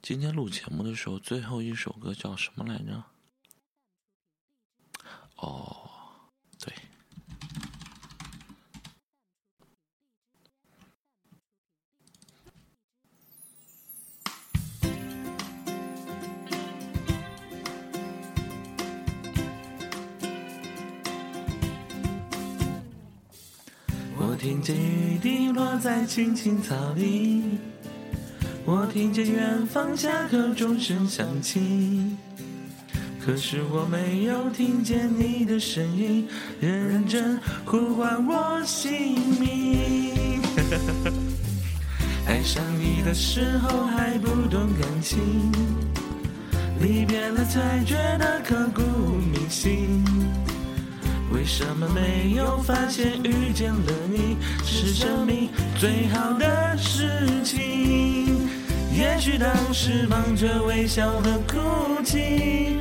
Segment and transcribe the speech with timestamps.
[0.00, 3.04] 今天录节目的时候，最后一首歌叫什么来着？
[5.36, 5.90] 哦，
[6.58, 6.72] 对。
[24.16, 27.58] 我听见雨滴落在青青草地，
[28.70, 32.14] 我听见远方下课钟声响起，
[33.18, 36.28] 可是我没有听见你的声音，
[36.60, 40.42] 认真呼唤我姓名。
[42.28, 45.18] 爱上你的时候还不懂感情，
[46.78, 50.04] 离别了才觉得刻骨铭心。
[51.32, 55.48] 为什么没有发现遇见了你是生命
[55.78, 56.57] 最好的？
[59.30, 62.78] 许当时忙着微笑和哭泣，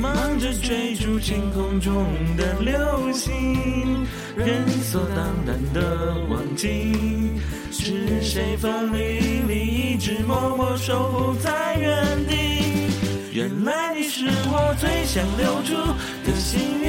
[0.00, 6.94] 忙着追逐天空中的流星，人所当然的忘记，
[7.70, 12.88] 是谁风里雨里一直默默守护在原地。
[13.30, 15.74] 原来你是我最想留住
[16.24, 16.88] 的幸运，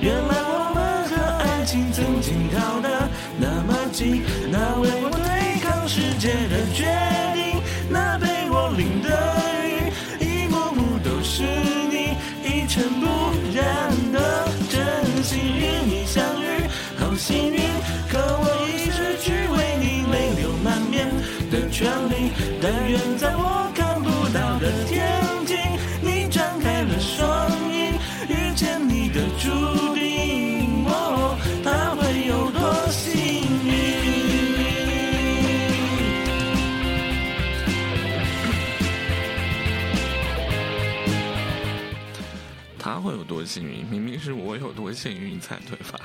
[0.00, 6.84] 原来我们和爱情曾经靠得那么近，那为我对抗世界的决
[16.06, 17.58] 相遇，好幸运，
[18.10, 21.08] 可我已失去为你泪流满面
[21.50, 22.30] 的权利，
[22.60, 23.13] 但愿
[42.94, 43.84] 他会有多幸运？
[43.86, 45.98] 明明是我有多幸运才对吧？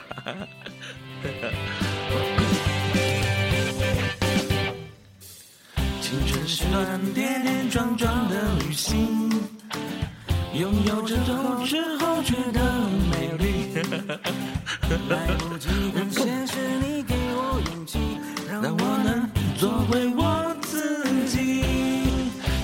[6.02, 9.30] 青春是段跌跌撞撞的旅行，
[10.56, 12.60] 拥有着后之后觉得
[13.12, 13.70] 美丽。
[15.10, 18.00] 来不及感谢是你给我勇气，
[18.48, 21.64] 让我能做回我自己。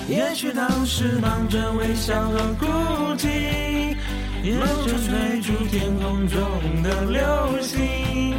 [0.08, 2.66] 也许当时忙着微笑和哭
[3.16, 3.28] 泣，
[4.52, 8.34] 忙着追逐天空中的流星，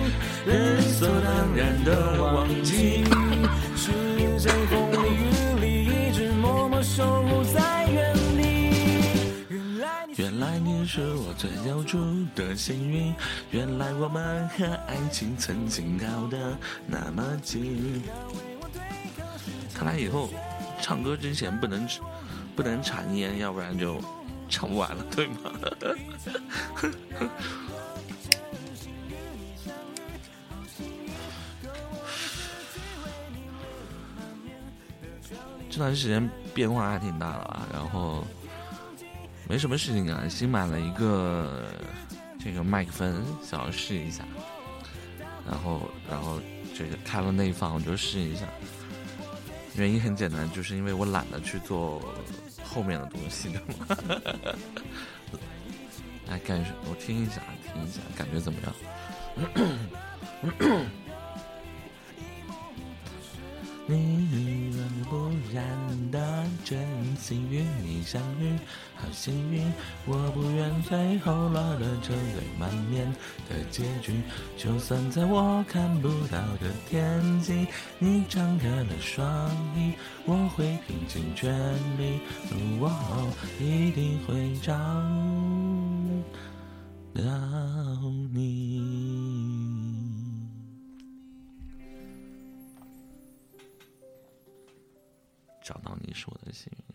[0.46, 3.04] 理所当然的忘记。
[3.76, 3.92] 是
[4.40, 9.48] 谁风里雨里一直默默守护在原地。
[9.50, 11.98] 原来你原来你是我最留住
[12.36, 13.14] 的幸运，
[13.52, 18.02] 原来我们和爱情曾经靠得那么近。
[19.74, 20.30] 看来以后
[20.82, 21.88] 唱歌之前不能
[22.56, 24.02] 不能馋烟，要不然就
[24.50, 25.36] 唱不完了，对吗？
[35.70, 38.26] 这段时间变化还挺大的吧，然后
[39.48, 41.68] 没什么事情啊，新买了一个
[42.40, 44.24] 这个麦克风，想要试一下，
[45.48, 46.42] 然后然后
[46.76, 48.48] 这个开了内放，我就试一下。
[49.76, 52.02] 原因很简单，就是因为我懒得去做
[52.78, 53.88] 后面的东西的吗。
[56.28, 57.42] 来， 感受我听一下，
[57.74, 58.72] 听一下，感觉怎么样？
[63.88, 63.98] 你
[65.54, 66.78] 然的真
[67.16, 68.58] 心与你相遇，
[68.96, 69.62] 好幸运，
[70.06, 73.06] 我不愿最后落得愁泪满面
[73.50, 74.22] 的结局。
[74.58, 77.68] 就算在我看不到的天际，
[78.00, 79.94] 你张开了双翼，
[80.26, 81.54] 我会拼尽全
[81.98, 82.20] 力，
[82.80, 82.90] 我
[83.60, 84.74] 一定会找
[95.68, 96.87] 找到你是我的幸运